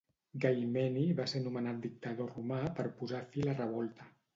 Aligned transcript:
Gai 0.45 0.63
Meni 0.77 1.03
va 1.21 1.29
ser 1.35 1.43
nomenat 1.45 1.85
dictador 1.85 2.35
romà 2.41 2.61
per 2.81 2.91
posar 3.01 3.25
fi 3.33 3.49
a 3.49 3.51
la 3.51 3.61
revolta. 3.67 4.15